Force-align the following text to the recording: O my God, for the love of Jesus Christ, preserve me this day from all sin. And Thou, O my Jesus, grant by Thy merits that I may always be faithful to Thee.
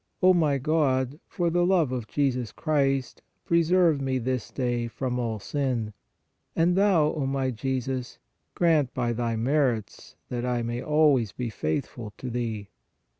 O 0.23 0.33
my 0.33 0.57
God, 0.57 1.19
for 1.27 1.51
the 1.51 1.63
love 1.63 1.91
of 1.91 2.07
Jesus 2.07 2.51
Christ, 2.51 3.21
preserve 3.45 4.01
me 4.01 4.17
this 4.17 4.49
day 4.49 4.87
from 4.87 5.19
all 5.19 5.37
sin. 5.37 5.93
And 6.55 6.75
Thou, 6.75 7.13
O 7.13 7.27
my 7.27 7.51
Jesus, 7.51 8.17
grant 8.55 8.95
by 8.95 9.13
Thy 9.13 9.35
merits 9.35 10.15
that 10.29 10.43
I 10.43 10.63
may 10.63 10.81
always 10.81 11.33
be 11.33 11.51
faithful 11.51 12.13
to 12.17 12.31
Thee. 12.31 12.69